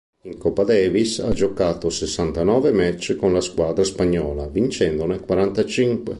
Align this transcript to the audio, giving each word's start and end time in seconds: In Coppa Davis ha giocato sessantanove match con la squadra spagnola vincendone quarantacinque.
In 0.23 0.39
Coppa 0.39 0.63
Davis 0.63 1.19
ha 1.19 1.29
giocato 1.29 1.91
sessantanove 1.91 2.71
match 2.71 3.15
con 3.15 3.33
la 3.33 3.39
squadra 3.39 3.83
spagnola 3.83 4.47
vincendone 4.47 5.19
quarantacinque. 5.19 6.09